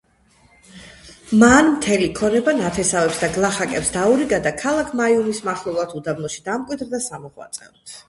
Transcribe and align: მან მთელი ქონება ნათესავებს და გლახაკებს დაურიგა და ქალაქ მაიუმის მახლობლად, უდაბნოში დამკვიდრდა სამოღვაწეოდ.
მან 1.43 1.69
მთელი 1.75 2.07
ქონება 2.21 2.55
ნათესავებს 2.63 3.21
და 3.25 3.31
გლახაკებს 3.37 3.95
დაურიგა 3.99 4.43
და 4.51 4.57
ქალაქ 4.65 4.93
მაიუმის 5.05 5.45
მახლობლად, 5.53 5.97
უდაბნოში 6.03 6.47
დამკვიდრდა 6.53 7.07
სამოღვაწეოდ. 7.13 7.99